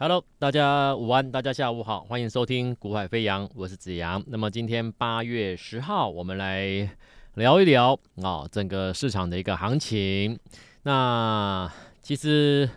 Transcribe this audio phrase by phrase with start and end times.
[0.00, 4.22] Hello，大家午安，大家下午好，欢迎收听股海飞扬，我是子阳。
[4.28, 6.88] 那么今天八月十号，我们来
[7.34, 10.38] 聊一聊啊、哦，整个市场的一个行情。
[10.84, 11.68] 那
[12.00, 12.70] 其实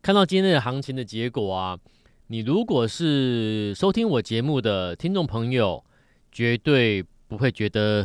[0.00, 1.76] 看到今天的行情的结果啊，
[2.28, 5.84] 你如果是收听我节目的听众朋友，
[6.30, 8.04] 绝对不会觉得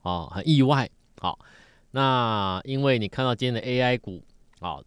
[0.00, 0.88] 啊、哦、很意外。
[1.18, 1.38] 好、哦，
[1.90, 4.24] 那因为你看到今天的 AI 股
[4.60, 4.84] 啊、哦，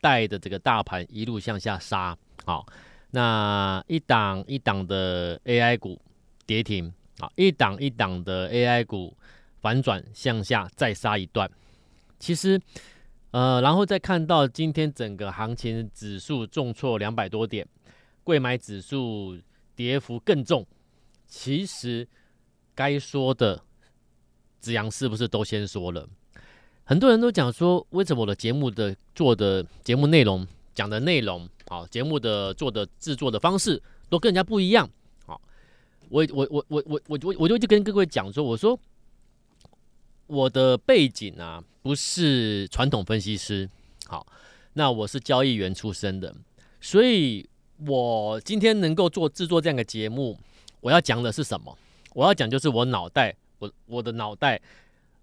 [0.00, 2.16] 带着这个大盘一路向下杀。
[2.44, 2.66] 好，
[3.10, 6.00] 那一档一档的 AI 股
[6.46, 9.16] 跌停，啊，一档一档的 AI 股
[9.60, 11.50] 反转向下再杀一段。
[12.18, 12.60] 其实，
[13.30, 17.66] 呃，然后再看到今天整个行情指数重挫两百多点，
[18.22, 19.38] 柜买指数
[19.74, 20.66] 跌幅更重。
[21.26, 22.06] 其实
[22.74, 23.62] 该说的，
[24.60, 26.08] 子阳是不是都先说了？
[26.84, 31.48] 很多人都讲说，为什么我的节目的做的节目内容讲的内容？
[31.68, 34.88] 好，节目的做的制作的方式都跟人家不一样。
[35.24, 35.40] 好，
[36.10, 38.78] 我我我我我我我我就就跟各位讲说，我说
[40.26, 43.68] 我的背景啊，不是传统分析师。
[44.06, 44.26] 好，
[44.74, 46.34] 那我是交易员出身的，
[46.80, 47.48] 所以
[47.86, 50.38] 我今天能够做制作这样的节目，
[50.80, 51.78] 我要讲的是什么？
[52.12, 54.60] 我要讲就是我脑袋，我我的脑袋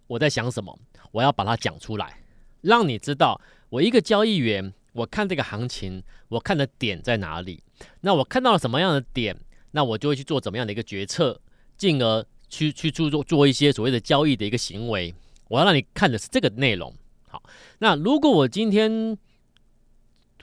[0.07, 0.77] 我在想什么，
[1.11, 2.19] 我要把它讲出来，
[2.61, 4.73] 让你知道我一个交易员。
[4.93, 7.63] 我看这个行情，我看的点在哪里？
[8.01, 9.37] 那我看到了什么样的点？
[9.71, 11.39] 那我就会去做怎么样的一个决策，
[11.77, 15.15] 进而去去做做做一些所谓的交易的一个行为。
[15.47, 16.93] 我要让你看的是这个内容。
[17.29, 17.41] 好，
[17.79, 19.17] 那如果我今天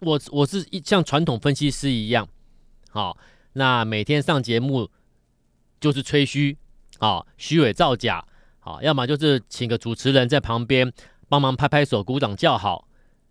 [0.00, 2.26] 我我是一像传统分析师一样，
[2.88, 3.18] 好，
[3.52, 4.88] 那每天上节目
[5.78, 6.56] 就是吹嘘，
[6.98, 8.26] 好，虚伪造假，
[8.60, 10.90] 好，要么就是请个主持人在旁边
[11.28, 12.87] 帮忙拍拍手、鼓掌叫好。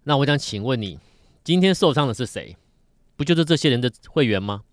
[0.07, 0.97] 那我想请问你。
[1.43, 2.55] 今天受伤的是谁？
[3.17, 4.63] 不就是这些人的会员吗？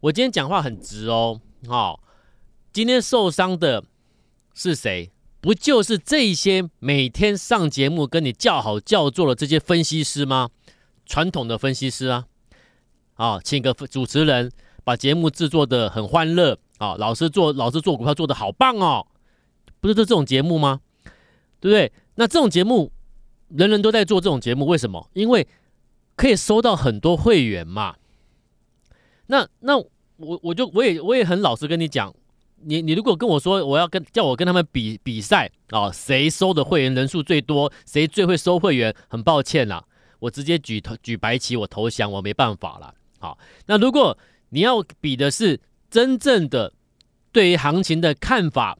[0.00, 2.00] 我今天讲话很直哦，好，
[2.72, 3.84] 今天受伤的
[4.54, 5.10] 是谁？
[5.40, 10.50] 不就是这些每天上节目跟你叫好叫座的这些分析师吗？
[11.06, 12.26] 传统的分析师啊，
[13.14, 14.50] 啊，请个主持人
[14.82, 19.06] 把节目制作得很欢乐啊，老师做老师做股票做得好棒哦，
[19.80, 20.80] 不是这这种节目吗？
[21.60, 21.92] 对不对？
[22.16, 22.90] 那这种节目
[23.56, 25.08] 人人都在做这种节目，为什么？
[25.12, 25.46] 因为
[26.16, 27.96] 可以收到很多会员嘛？
[29.26, 32.14] 那那我我就我也我也很老实跟你讲，
[32.62, 39.84] 你你如果跟我说我要跟叫我跟他们比比赛啊，谁收的会员人数最多，谁最会收会员，很抱歉啦，
[40.18, 42.94] 我直接举头举白旗，我投降，我没办法了。
[43.18, 44.16] 好，那如果
[44.50, 46.72] 你要比的是真正的
[47.32, 48.78] 对于行情的看法、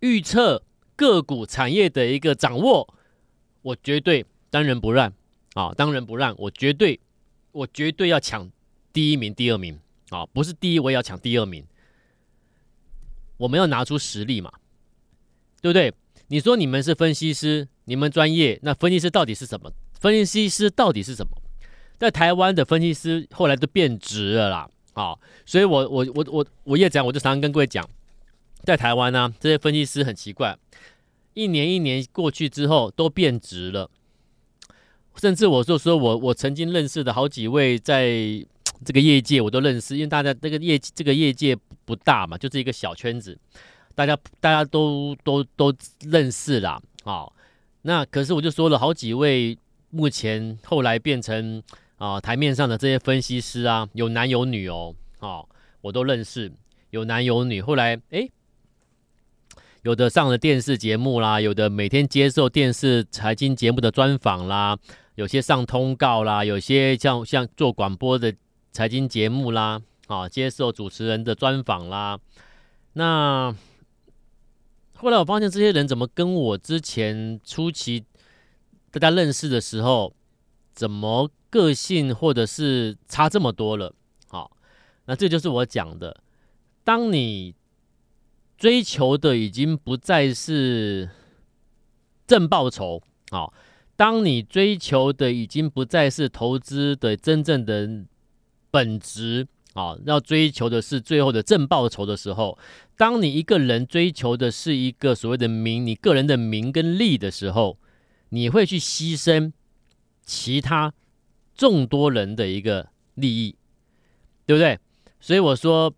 [0.00, 0.62] 预测
[0.96, 2.94] 个股产业的一个掌握，
[3.64, 5.12] 我绝对当仁不让。
[5.54, 6.98] 啊，当仁不让，我绝对，
[7.52, 8.50] 我绝对要抢
[8.92, 9.78] 第一名、第二名
[10.10, 10.26] 啊！
[10.26, 11.64] 不是第一，我也要抢第二名。
[13.36, 14.52] 我们要拿出实力嘛，
[15.62, 15.94] 对不对？
[16.26, 19.72] 你说你们是分析师，你们专业，那分析师到底是什么？
[20.00, 21.30] 分析师到底是什么？
[22.00, 25.16] 在台湾的分析师后来都变质了啦，啊！
[25.46, 27.88] 所以我我我我我也讲，我就常常跟各位讲，
[28.64, 30.58] 在台湾呢、这些分析师很奇怪，
[31.34, 33.90] 一年一年过去之后都变质了。
[35.16, 38.10] 甚至我就说我我曾经认识的好几位，在
[38.84, 43.38] 这个业界我都认识，因为大家这个业这个业界不大嘛，就是一个小圈子，
[43.94, 46.82] 大家大家都都都认识啦。
[47.04, 47.32] 好，
[47.82, 49.56] 那可是我就说了好几位，
[49.90, 51.62] 目前后来变成
[51.96, 55.48] 啊台面上的这些分析师啊，有男有女哦，好，
[55.80, 56.50] 我都认识，
[56.90, 57.62] 有男有女。
[57.62, 58.28] 后来哎，
[59.84, 64.78] 有的上了电视节目啦，有的每天接受电视财经节目的专访啦。
[65.16, 68.34] 有些上通告啦，有些像像做广播的
[68.72, 72.18] 财经节目啦，啊，接受主持人的专访啦。
[72.94, 73.54] 那
[74.94, 78.06] 后来我发现这些人怎么跟我之前初期
[78.90, 80.14] 大家认识的时候，
[80.72, 83.94] 怎么个性或者是差这么多了？
[84.28, 84.50] 好，
[85.04, 86.16] 那这就是我讲的，
[86.82, 87.54] 当你
[88.64, 91.10] 追求的已经不再是
[92.26, 93.52] 正报酬，好。
[93.94, 98.06] 当你追求的已经不再是投资的真正的
[98.70, 102.58] 本质啊，要追求的是最后的正报酬的时候，
[102.96, 107.76] 当你一个人追求的是一个所谓的名，你个人的名跟利的时候，
[108.30, 109.52] 你会去牺牲
[110.24, 110.90] 其他
[111.54, 113.56] 众多人的一个利益，
[114.46, 114.78] 对不对？
[115.20, 115.94] 所以我说，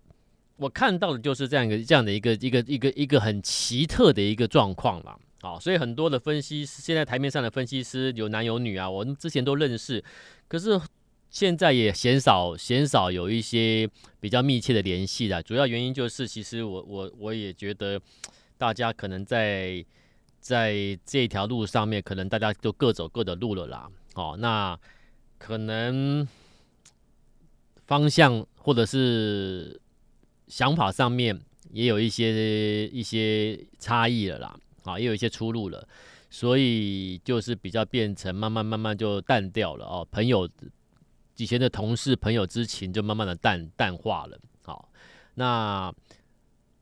[0.56, 5.19] 我看到的就是这样一个这样的一个一个一个一个很奇特的一个状况了。
[5.43, 10.03] 好，所以很多的分析师，现在台面上的分析师有男有女啊，我们之前都认识。
[10.49, 10.81] 可是
[11.29, 13.88] 现在也鲜少鲜少有一些
[14.19, 15.43] 比较密切的联系的。
[15.43, 18.00] 主要原因就是，其实我我我也觉得，
[18.56, 19.85] 大家可能在
[20.41, 23.88] 在这条路上面，可能大家都各走各的路了啦。
[24.14, 24.76] 哦，那
[25.38, 26.26] 可能
[27.87, 29.79] 方向或者是
[30.48, 31.40] 想法上面
[31.72, 34.56] 也有一些一些差异了啦。
[34.84, 35.87] 啊，也有一些出路了。
[36.28, 40.48] 所以就是比较变成慢慢慢慢就淡掉了哦，朋友
[41.37, 44.38] 以前的同事朋友之情就慢慢的淡淡化了。
[44.62, 44.88] 好，
[45.34, 45.93] 那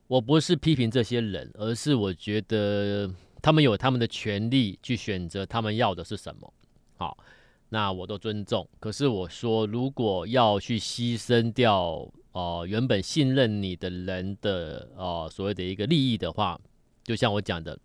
[0.07, 3.09] 我不是批评这些人，而是我觉得
[3.43, 6.53] 他们有他们的权利去选择他们要的是什么。
[6.97, 7.17] 好，
[7.69, 8.69] 那我都尊重。
[8.81, 16.61] 可是我说，如果要去牺牲掉哦、原本信任你的人的哦、所谓的一个利益的话，
[17.03, 17.79] 就像我讲的。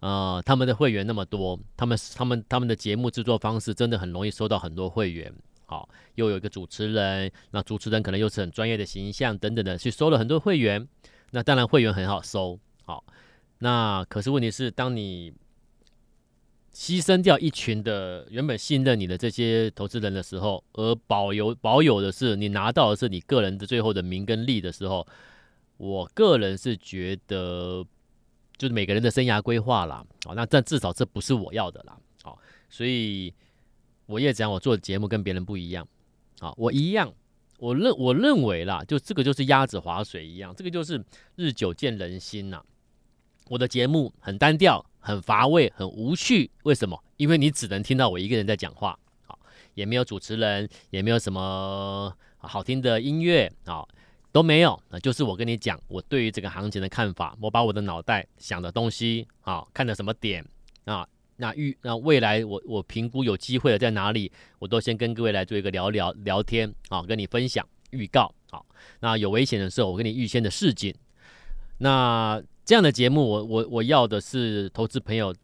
[0.00, 5.32] 呃，他们的会员那么多，他们他们他们的节目制作方式真的很容易收到很多会员。
[5.64, 10.88] 好，又有一个主持人，那主持人可能又是很专业的形象等等的，去收了很多会员。
[11.30, 12.58] 那当然会员很好收。
[12.84, 13.04] 好，
[13.60, 15.32] 那可是问题是，当你
[16.74, 25.06] 牺牲掉一群的原本信任你的这些投资人的时候，而保有保有的是你拿到的是你个人的最后的名跟利的时候，
[25.76, 27.84] 我个人是觉得。
[28.58, 32.38] 就是每个人的生涯规划啦，哦，那但至少这不是我要的啦，好，
[32.68, 33.32] 所以
[34.06, 35.88] 我也讲我做的节目跟别人不一样，
[36.38, 37.12] 啊，我一样，
[37.58, 41.02] 我认我认为啦，就这个就是鸭子划水一样，这个就是
[41.34, 42.62] 日久见人心呐。
[43.48, 46.98] 我的节目很单调，很乏味，很无趣，为什么？
[47.18, 49.38] 因为你只能听到我一个人在讲话，好，
[49.74, 53.86] 也没有主持人，也没有什么好听的音乐，啊。
[54.34, 60.42] 都没有，那就是我跟你讲，我对于这个行情的看法，我把我的脑袋想的东西啊，看的什么点
[60.86, 61.06] 啊，
[61.36, 68.64] 那预那未来我我评估有机会的在哪里，我都先跟各位来做一个聊聊聊天啊，跟你分享预告好，
[69.00, 70.94] 那有危险的时候，我跟你预先的示警。
[71.82, 75.34] 那这样的节目我，我我要的是投资朋友，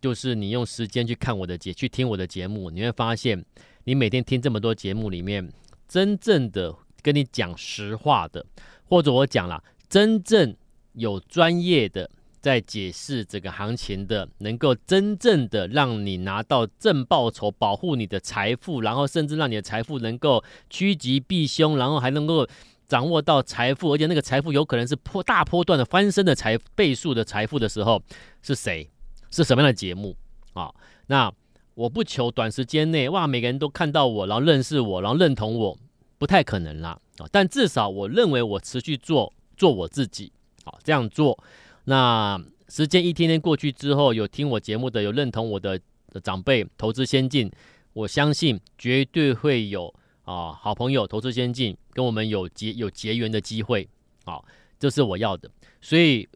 [0.00, 3.42] 就是你用时间去看我的节，去听我的节目，你会发现，
[3.84, 5.50] 你每天听这么多节目里面，
[5.88, 6.76] 真正的。
[7.02, 8.44] 跟你讲实话的，
[8.84, 10.54] 或者我讲了真正
[10.92, 12.10] 有专业的
[12.42, 22.46] 在解释这个行情的，能够真正的让你拿到正报酬，保护你的财富，然后甚至让你的财富能够趋吉避凶，然后还能够
[22.90, 28.02] 掌握到财富，而且那个财富有可能是波大波段的翻身的财倍数的财富的时候，
[28.42, 28.90] 是谁？
[29.30, 30.16] 是什么样的节目
[30.54, 30.70] 啊？
[31.06, 31.32] 那
[31.74, 35.78] 我不求短时间内哇，每个人都看到我，然后认识我，然后认同我。
[36.18, 37.24] 不太可能啦，啊！
[37.32, 40.30] 但至少我认为我持续做做我自己，
[40.64, 41.42] 好这样做。
[41.84, 42.38] 那
[42.68, 45.80] 时间一天天过去之后，有听我节目的，有认同我的
[46.22, 47.50] 长辈，投资先进，
[47.94, 49.94] 我相信绝对会有
[50.30, 53.88] 啊好朋友投资先进跟我们有结有结缘的机会，
[54.24, 54.40] 啊，
[54.78, 55.50] 这是我要的。
[55.80, 56.28] 所以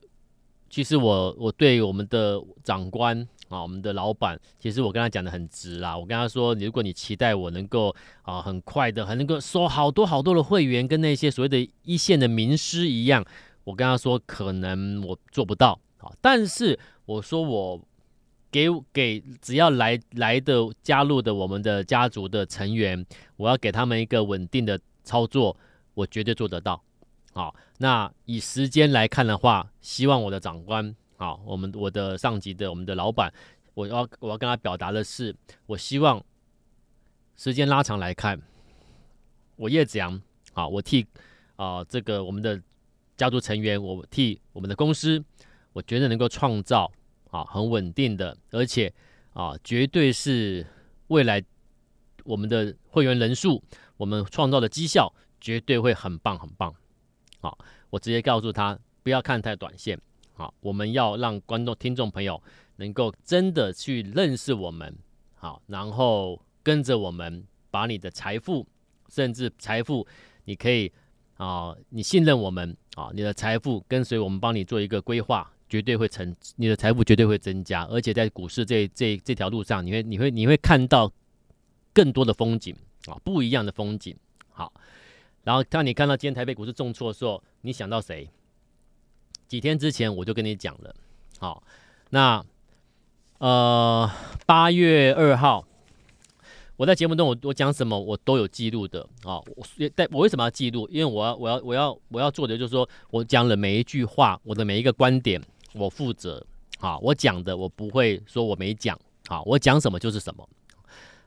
[0.69, 3.29] 其实我我对我们的长官。
[3.51, 5.97] 啊，我们的老板，其实我跟他讲的很直啦。
[5.97, 13.23] 我跟他说，如果你期待我能够啊很快的，还能够收好多好多的会员，跟那些所谓的一线的名师一样，
[13.63, 15.79] 我跟他说，可能我做不到。
[15.99, 17.81] 啊，但是我说我
[18.55, 23.05] 给给只要来来的加入的我们的家族的成员，
[23.35, 25.57] 我要给他们一个稳定的操作，
[25.95, 26.81] 我绝对做得到。
[27.33, 30.95] 好，那以时间来看的话，希望我的长官。
[31.17, 33.33] 好，我们我的上级的我们的老板，
[33.75, 35.35] 我要我要跟他表达的是，
[35.67, 36.25] 我希望
[37.37, 38.41] 时间拉长来看，
[39.57, 41.05] 我叶子阳，好，我替
[41.57, 42.63] 啊、这个我们的
[43.17, 45.25] 家族成员，我替我们的公司，
[45.73, 46.89] 我觉得能够创造
[47.35, 48.93] 啊很稳定的，而且
[49.33, 50.65] 啊绝对是
[51.09, 51.43] 未来
[52.23, 53.61] 我们的会员人数，
[53.97, 56.73] 我们创造的绩效绝对会很棒很棒。
[57.41, 57.59] 好，
[57.91, 60.01] 我直接告诉他，不要看太短线。
[60.35, 62.41] 好，我们要让观众、听众朋友
[62.77, 64.97] 能够真的去认识我们，
[65.35, 68.65] 好，然后跟着我们，把你的财富，
[69.09, 70.07] 甚至财富，
[70.45, 70.93] 你可以
[71.37, 81.11] 啊，你信任我们啊，你的财富跟随我们，帮你做一个规划，绝对会成，你的财富绝对会增加，而且在股市这这这条路上，你会你会你会看到
[81.93, 82.77] 更多的风景
[83.07, 84.17] 啊，不一样的风景。
[84.53, 84.73] 好，
[85.43, 88.31] 然后当你看到今天台北股市重挫的时候，你想到谁？
[89.49, 90.95] 几天之前我就跟你讲了，
[91.41, 91.65] 好，
[92.11, 92.45] 那
[93.39, 94.09] 呃
[94.47, 95.67] 八月二号，
[96.77, 99.67] 我在节目中我我讲什么我都有记录的啊，我
[99.97, 100.89] 但我为什么要记录？
[100.89, 105.43] 因为我要我要我要我要做的就是说我讲了每一句话，我的每一个观点
[105.75, 106.45] 我负责，
[106.79, 110.49] 好，我讲的我不会说我没讲，好，我讲什么就是什么。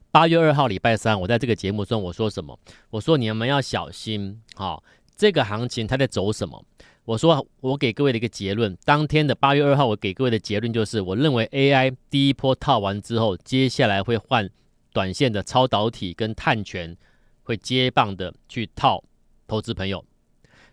[0.10, 2.58] 八月二号礼拜三，我在这个节目中我说什么？
[2.90, 4.82] 我说你们要小心，好、
[5.16, 6.64] 这个行情它在走什么？
[7.04, 14.50] 我说我给各位的一个结论，当天的八月二号，我给各位的结论就是，我认为 AI 第一波套完之后，接下来会换
[14.92, 16.98] 短线的超导体跟碳权，
[17.44, 19.04] 会接棒的去套
[19.48, 20.04] 投资朋友。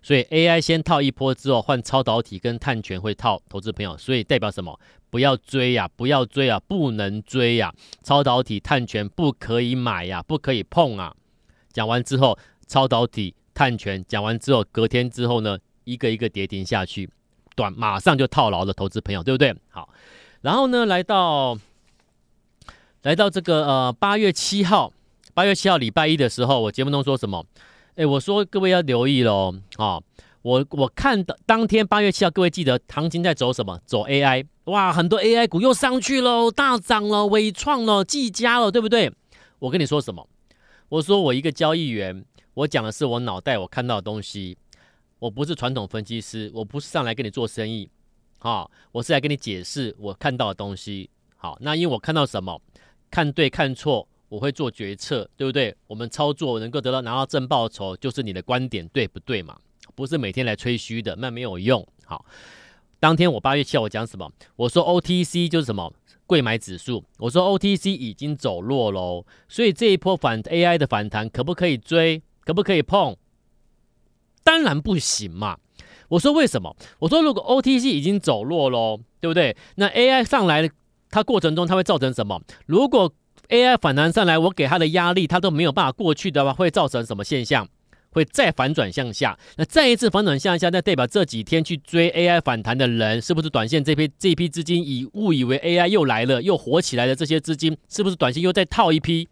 [0.04, 4.78] 所以 AI 先套一波之后，换超导体跟碳权会套投资朋友，所以代表什么？
[5.08, 7.73] 不要追呀，不要追啊，不能追呀！
[8.02, 11.14] 超导体、碳权不可以买呀，不可以碰啊！
[11.73, 17.08] 讲完之后，超导体、碳权讲完之后，隔天之后呢，一个一个跌停下去，
[17.56, 19.54] 短马上就套牢了，投资朋友，对不对？
[19.70, 19.88] 好，
[20.42, 21.58] 然后呢，来到
[23.02, 24.92] 来到这个呃八月七号，
[25.32, 27.46] 八月七号礼拜一的时候，我节目中说什么？
[27.96, 30.00] 哎，我说各位要留意喽，啊、
[30.42, 33.80] 我我看的当天八月七号，各位记得行情在走什么？
[33.86, 39.12] 走 AI，哇，很多 AI 股又上去了，大涨了，纬创了，技嘉了，对不对？
[39.60, 40.28] 我跟你说什么？
[40.88, 42.24] 我说我一个交易员，
[42.54, 44.58] 我讲的是我脑袋我看到的东西，
[45.20, 47.88] 我不是传统分析师，我不是上来跟你做生意，
[48.40, 51.08] 啊、我是来跟你解释我看到的东西。
[51.36, 52.60] 好，那因为我看到什么，
[53.08, 54.08] 看对看错。
[54.34, 55.72] 我会做决策，对不对？
[55.86, 59.56] 我们操作能够得到拿到正报酬，就是你的观点对不对嘛？
[59.94, 61.86] 不是每天来吹嘘的，那没有用。
[62.04, 62.26] 好，
[62.98, 64.28] 当天我八月七号我讲什么？
[64.56, 65.92] 我说 OTC 就是什么
[66.26, 72.20] 贵买指数，我说 OTC 已经走弱喽，所以这一波反 AI 的反弹可不可以追？
[72.44, 73.16] 可不可以碰？
[74.42, 75.58] 当然不行嘛。
[76.08, 76.74] 我说为什么？
[76.98, 79.56] 我说如果 OTC 已经走弱喽，对不对？
[79.76, 80.68] 那 AI 上来
[81.08, 82.42] 它过程中它会造成什么？
[82.66, 83.14] 如果
[83.48, 87.68] AI 反弹上来，我给它的压力，它都没有办法过去的话，会造成什么现象？
[88.10, 89.36] 会再反转向下。
[89.56, 99.28] 那再一次反转向下，那代表这几天去追 AI 反弹的人，是不是短线这批这批资金以误以为 AI 又来了，又火起来的这些资金，是不是短线又再套一批？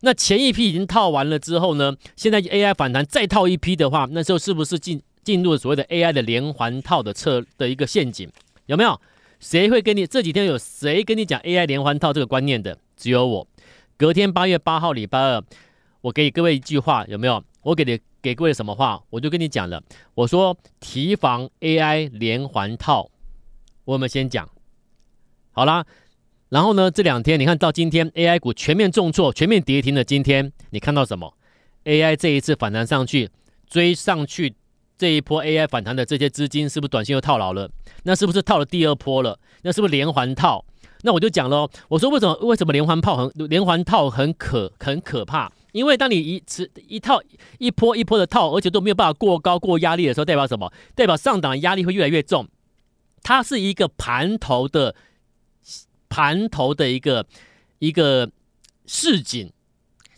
[0.00, 1.94] 那前一批已经套完了之后呢？
[2.16, 8.28] 现在 AI 反弹再套一批的话，那时候是不是进进入了所谓的 AI 的连环套的侧的一个陷阱？
[8.66, 8.98] 有没有？
[9.44, 12.78] 谁会跟你这几天有谁跟你讲 AI 连环套这个观念的？
[12.96, 13.46] 只有我。
[13.98, 15.44] 隔天八月八号礼拜二，
[16.00, 17.44] 我给各位一句话，有没有？
[17.60, 19.02] 我给你给各位什么话？
[19.10, 19.82] 我就跟你讲了，
[20.14, 23.10] 我说提防 AI 连环套。
[23.84, 24.48] 我们先讲
[25.52, 25.84] 好啦，
[26.48, 31.36] 然后呢，这两天你看到今天 AI 股全面重挫，全面跌停的今天，你看到什么
[31.84, 33.28] ？AI 这一次反弹上去，
[33.68, 34.54] 追上去
[34.96, 37.70] 这一波 AI 反弹的这些资金，是不是短线又套牢了？
[38.04, 39.38] 那是不是套了第二波了？
[39.62, 40.64] 那是不是连环套？
[41.02, 45.52] 那我就讲喽，我说为什么为什么连环炮很连环套很可很可怕？
[45.72, 47.20] 因为当你一次一套
[47.58, 50.72] 一波一波的套，而且都没有办法过高过压力的时候，代表什么？
[50.94, 52.48] 代表上档压力会越来越重。
[53.22, 54.94] 它是一个盘头的
[56.08, 57.26] 盘头的一个
[57.80, 58.30] 一个
[58.86, 59.50] 市井，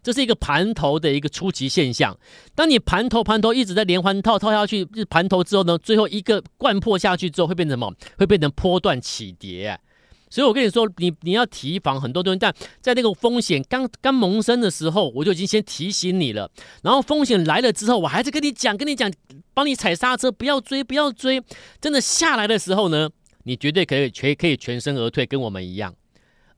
[0.07, 2.17] 这是一个盘头的一个初级现象。
[2.55, 7.93] 当你盘头盘头一直在连环套套下去，盘头之后呢，最后一个掼破下去之后，会变成什么？
[8.17, 9.77] 会变成波段起跌。
[10.31, 16.49] 所以，我跟你说，你你要提防很多东西，但在那个风险刚刚萌生的时候，我就已经先提醒你了。
[16.85, 19.13] 然后风险来了之后，我还是跟你讲，跟你讲，
[19.55, 21.43] 帮你踩刹车，不要追，不要追。
[21.81, 23.11] 真的下来的时候呢，
[23.43, 25.93] 你绝对可以全可以全身而退，跟我们一样，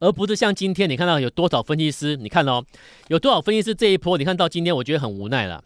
[0.00, 2.64] 而不是像今天你看到有多少分析师，你看哦，
[3.08, 5.62] 有多少分析师这一波，你看到今天，我觉得很无奈了。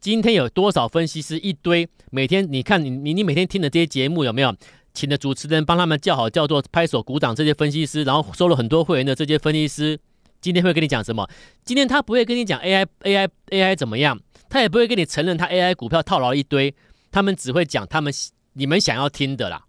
[0.00, 4.54] 今天有多少分析师一堆，每天你看你你你每天听的这些节目有没有？
[4.94, 7.34] 请的主持人帮他们叫好叫座，拍手鼓掌。
[7.34, 9.98] 这些分析师，然后收了很多会员的这些分析师，
[10.40, 11.26] 今天会跟你讲什么？
[11.64, 14.20] 今天他不会跟你讲 AI AI AI 怎么样，
[14.50, 16.74] 他也不会跟你承认他 AI 股票套牢一堆，
[17.10, 18.12] 他们只会讲他们
[18.52, 19.64] 你们想要听的啦。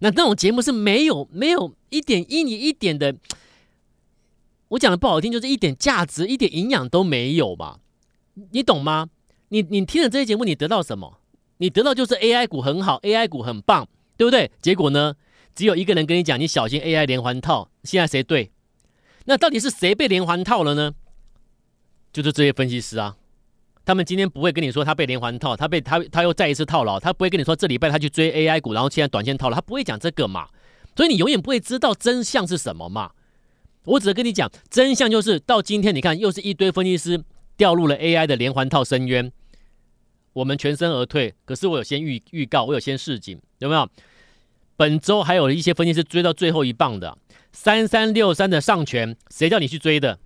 [0.00, 3.14] 那那种节目是没有没有一点一你一点的，
[4.68, 7.78] 我讲的不好听，就是一点价值、一点营养都没有嘛。
[8.50, 9.08] 你懂吗？
[9.48, 11.20] 你你听了这些节目，你得到什么？
[11.58, 13.88] 你得到就是 AI 股很好，AI 股很棒。
[14.16, 14.50] 对不对？
[14.60, 15.14] 结果呢？
[15.54, 17.70] 只有一个人跟你讲，你小心 AI 连环套。
[17.84, 18.50] 现在谁对？
[19.24, 20.92] 那到底是谁被连环套了呢？
[22.12, 23.16] 就是这些分析师啊。
[23.90, 27.00] 他们今天不会跟你说他被连环套，他被他他又再一次套牢。
[27.00, 29.56] 他不会跟你说这礼拜他去追 AI 股，然后现在短线套牢。
[29.56, 30.46] 他不会讲这个嘛。
[30.94, 33.10] 所以你永远不会知道真相是什么嘛。
[33.82, 37.20] 我只是跟你讲真相，就是到今天你看又是一堆分析师
[37.56, 39.32] 掉入了 AI 的连环套深渊。
[40.34, 41.34] 我们全身而退。
[41.44, 43.88] 可是我有先预预告，我有先示警，有没有？
[44.76, 47.18] 本周还有一些分析师追到最后一棒的，
[47.50, 50.20] 三三六三的上权，谁叫你去追的？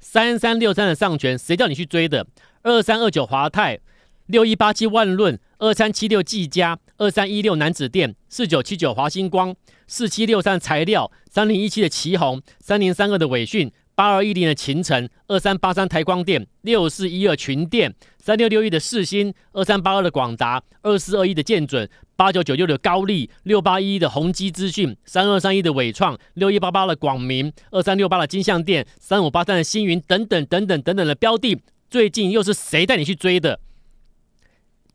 [0.00, 2.26] 三三六三的上权，谁叫你去追的？
[2.64, 3.78] 二三二九华泰，
[4.24, 9.54] 六一八七万润，二三七六技嘉，二三一六楠梓电，四九七九华星光，
[9.86, 31.60] 四七六三材料，三零一七的旗宏，三零三二的伟讯，八二一零的勤诚，二三八三台光电，六四一二群电，三六六一的世芯，二三八二的广达，二四二一的建准，八九九六的高丽，六八一一的宏基资讯，三二三一的纬创，六一八八的广明，二三六八的金像电，三五八三的星云等等等等等等的标的，
[31.94, 33.60] 最近又是谁带你去追的？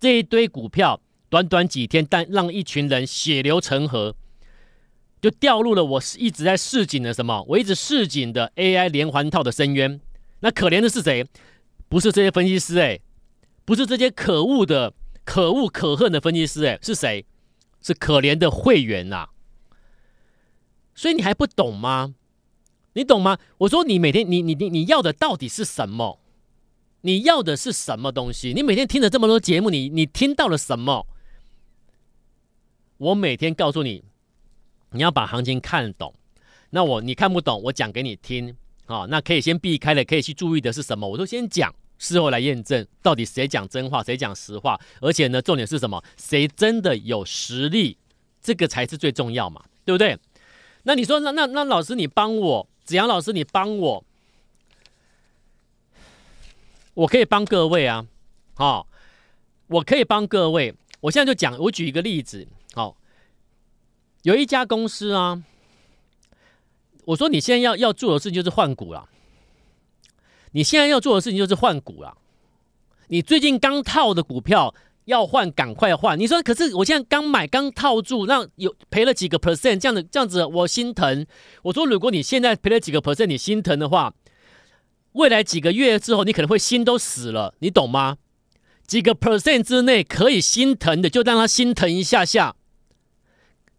[0.02, 4.18] 这一堆股票，短短几天，但让一群人血流成河。
[5.22, 7.42] 就掉入了我一直在示警的什么？
[7.48, 10.02] 我一直示警的 AI 连环套的深渊。
[10.42, 11.26] 那可怜的是谁？
[11.88, 13.00] 不是这些分析师哎，
[13.64, 17.26] 不是这些可恶的、可恶可恨的分析师哎，是谁？
[17.82, 19.30] 是可怜的会员呐、啊。
[20.94, 22.14] 所以你还不懂吗？
[22.92, 23.38] 你懂吗？
[23.60, 26.19] 我说你每天你你你你要的到底是什么？
[27.02, 28.54] 你要的是什么东西？
[28.54, 31.08] 你每天听了这么多节目，你你听到了什么？
[32.98, 34.04] 我每天告诉你。
[34.92, 36.12] 你要把行情看懂，
[36.72, 38.56] 那我你看不懂，我讲给你听，
[38.88, 41.08] 好，那可以先避开的，可以去注意的是什么？
[41.08, 46.04] 我都先讲，事后来验证到底谁讲真话，谁讲实话，而且呢，重点是什么？
[46.18, 48.00] 谁真的有实力，
[48.42, 50.18] 这个才是最重要嘛，对不对？
[50.82, 54.04] 那你说，那那那老师你帮我，子阳老师你帮我，
[57.00, 58.06] 我可以帮各位啊，
[58.56, 58.88] 好，
[59.68, 62.98] 我可以帮各位，我现在就讲，我举一个例子，好。
[64.24, 65.42] 有一家公司啊，
[67.06, 69.08] 我说你现在要要做的事情就是换股了。
[70.52, 72.18] 你现在要做的事情就是换股了。
[73.08, 74.76] 你最近刚套的股票
[75.06, 76.20] 要换，赶快换。
[76.20, 81.26] 你说可是我现在刚买刚套住，那有赔了几个 percent，这样子这样子我心疼。
[81.62, 84.14] 我说如果你现在赔了几个 percent，你心疼的话，
[85.14, 88.18] 未来几个月之后你可能会心都死了，你懂吗？
[88.86, 92.56] 几个 percent 之内可以心疼的，就让他心疼一下下。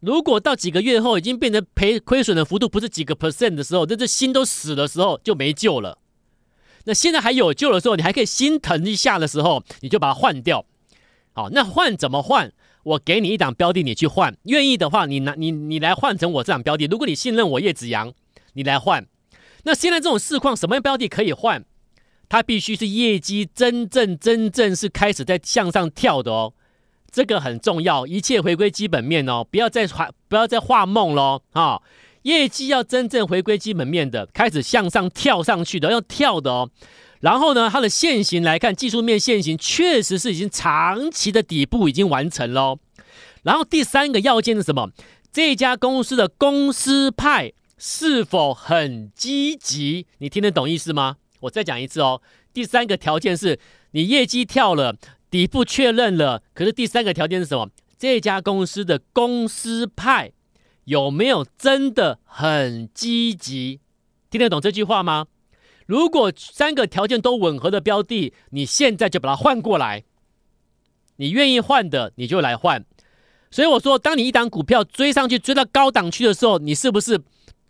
[0.01, 5.99] 如果到几个月后已经变成赔亏损的幅度不是几个 percent 的时候，那这心都死的时候就没救了。
[6.85, 10.65] 那现在还有救的时候，你还可以心疼一下的时候，你就把它换掉。
[11.33, 12.53] 好，那换怎么换？
[12.83, 14.35] 我给你一档标的，你去换。
[14.45, 16.87] 愿意的话，你拿你你来换成我这档标的。
[16.87, 18.15] 如果你信任我叶子阳，
[18.55, 19.07] 你来换。
[19.65, 21.65] 那现在这种市况，什么样标的可以换？
[22.29, 26.53] 它必须是业绩真正真正是开始在向上跳的哦。
[27.11, 31.81] 这个很重要，一切回归基本面哦，不要再画，不要再画梦喽啊！
[32.23, 36.71] 业绩要真正回归基本面的，开始向上跳上去的，要跳的哦。
[37.19, 42.79] 然后呢，它的线型来看，技术面线型确实是已经长期的底部已经完成喽。
[43.43, 44.91] 然后第三个要件是什么？
[45.33, 50.07] 这家公司的公司派是否很积极？
[50.19, 51.17] 你听得懂意思吗？
[51.41, 52.21] 我再讲一次哦。
[52.53, 53.59] 第三个条件是
[53.93, 54.97] 你业绩跳了。
[55.31, 57.71] 底部确认了，可是第三个条件是什么？
[57.97, 60.33] 这家公司的公司派
[60.85, 63.81] 有没有真的很积极？
[64.29, 65.29] 听得懂这句话吗？
[65.87, 70.05] 如果三个条件都吻合的标的，你现在就把它换过来。
[71.17, 72.85] 你愿意换的，你就来换。
[73.51, 77.21] 所以我说，当你一档股票追上去，追到高档区的时候，你是不是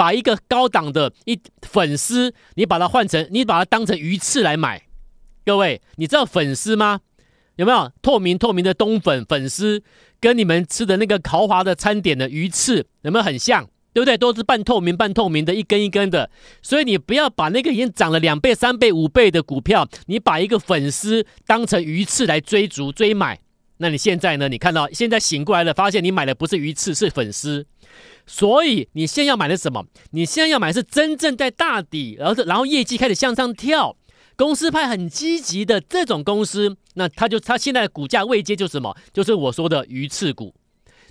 [0.01, 4.85] 把一个高档的一粉丝，你把它换成，你把它当成鱼翅来买？
[5.45, 7.01] 各位，你知道粉丝吗？
[7.57, 9.83] 有没有透明透明的冬粉粉丝，
[10.19, 13.69] 跟你们吃的那个豪华的餐点的鱼翅有没有很像？
[13.93, 14.17] 对不对？
[14.17, 16.31] 都是半透明半透明的，一根一根的。
[16.63, 23.39] 所以你不要把那个已经涨了两倍、三倍、五倍的股票，你把一个粉丝当成鱼翅来追逐追买。
[23.77, 24.49] 那你现在呢？
[24.49, 27.67] 你看到现在醒过来了，发现你买的不是鱼翅，是粉丝。
[28.33, 29.85] 所以你现在要买的什么？
[30.13, 33.97] 你现在要买的是真正在大底，然后然后业绩开始向上跳。
[34.37, 38.97] 公司派很积极的这种公司，那他就他现在的股价位阶就是什么？
[39.13, 40.55] 就是我说的鱼翅股。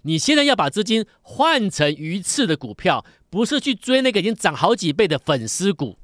[0.04, 6.00] 你现在要把资金换成鱼翅的股票，不是去追那个已经涨好几倍的粉丝股。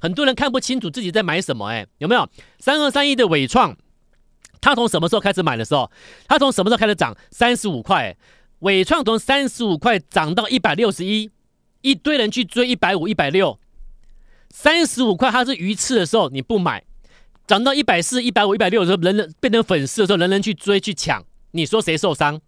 [0.00, 2.26] 很多人看不清楚自己在买什么，哎，有没有？
[2.60, 3.76] 三二三一的伟创，
[4.60, 5.90] 他从什么时候开始买的时候？
[6.28, 7.14] 他从什么时候开始涨？
[7.32, 8.16] 三十五块，
[8.60, 11.30] 纬创从三十五块涨到一百六十一，
[11.82, 13.58] 一堆人去追一百五、一百六。
[14.50, 16.82] 三十五块，它是鱼翅的时候你不买，
[17.46, 22.40] 涨到一百四、一百五、一百六的时候，人人变成粉丝的时候，人人去追去抢，你说谁受伤？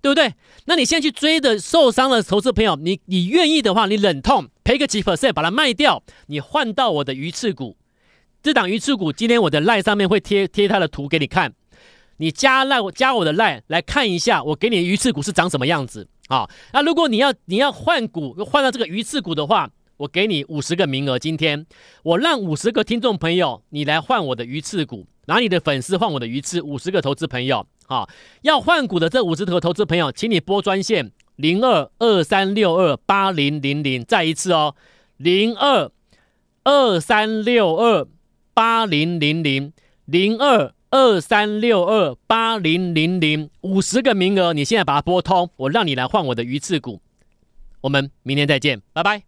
[0.00, 0.34] 对不对？
[0.66, 7.76] 那你现在去追的受伤的投资朋友，你你愿意的话，你忍痛赔个几 percent 把它卖掉，你换到我的鱼翅股，
[8.42, 11.54] 这档鱼翅股今天我的赖上面会贴贴它的图给你看，
[12.18, 16.48] 你加赖我加我的赖来看一下，我给你鱼翅股是长什么样子啊？
[16.72, 19.70] 那如果你要你要换股换到这个鱼翅股的话。
[19.98, 21.66] 我给你五十个名额，今天
[22.04, 28.08] 我让五十个听众朋友，你来换我的鱼翅股，拿你的粉丝换我的鱼翅，五十个投资朋友，好，
[28.42, 34.76] 要换股的这五十个投资朋友，请你拨专线零二二三六二八零零零，再一次哦，
[35.16, 35.90] 零二
[36.62, 38.06] 二三六二
[38.54, 39.72] 八零零零
[40.04, 47.00] 零二二三六二八零零零五十个名额，你现在把它拨通，我让你来换我的鱼翅股。
[47.82, 49.22] 我们明天再见，拜拜。